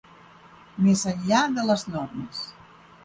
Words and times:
Més 0.85 1.03
enllà 1.13 1.43
de 1.59 1.67
les 1.73 1.85
normes. 1.93 2.41